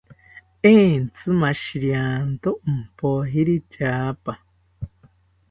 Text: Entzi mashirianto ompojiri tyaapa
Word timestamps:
Entzi 0.75 1.27
mashirianto 1.41 2.49
ompojiri 2.69 3.55
tyaapa 3.71 4.33